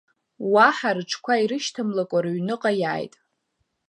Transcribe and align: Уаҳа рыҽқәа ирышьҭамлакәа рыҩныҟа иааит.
Уаҳа 0.53 0.91
рыҽқәа 0.95 1.33
ирышьҭамлакәа 1.41 2.19
рыҩныҟа 2.23 2.71
иааит. 2.81 3.13